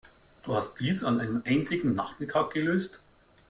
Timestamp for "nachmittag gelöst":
1.93-2.99